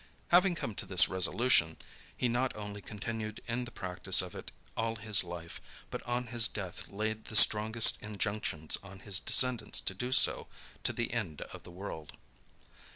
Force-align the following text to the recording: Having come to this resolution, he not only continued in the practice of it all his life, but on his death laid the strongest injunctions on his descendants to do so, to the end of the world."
Having 0.29 0.55
come 0.55 0.73
to 0.73 0.87
this 0.87 1.07
resolution, 1.07 1.77
he 2.17 2.27
not 2.27 2.55
only 2.55 2.81
continued 2.81 3.39
in 3.47 3.65
the 3.65 3.71
practice 3.71 4.19
of 4.23 4.33
it 4.33 4.51
all 4.75 4.95
his 4.95 5.23
life, 5.23 5.61
but 5.91 6.01
on 6.07 6.25
his 6.33 6.47
death 6.47 6.87
laid 6.87 7.25
the 7.25 7.35
strongest 7.35 8.01
injunctions 8.01 8.77
on 8.81 9.01
his 9.01 9.19
descendants 9.19 9.79
to 9.81 9.93
do 9.93 10.11
so, 10.11 10.47
to 10.83 10.91
the 10.91 11.13
end 11.13 11.41
of 11.43 11.61
the 11.61 11.69
world." 11.69 12.13